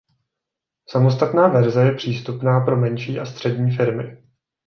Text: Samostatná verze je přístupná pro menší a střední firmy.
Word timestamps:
Samostatná 0.89 1.47
verze 1.47 1.83
je 1.83 1.95
přístupná 1.95 2.59
pro 2.59 2.77
menší 2.77 3.19
a 3.19 3.25
střední 3.25 3.75
firmy. 3.77 4.17